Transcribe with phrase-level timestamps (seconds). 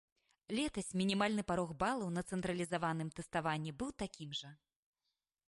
[0.59, 4.51] Летась мінімальны парог балаў на цэнтралізаваным тэставанні быў такім жа.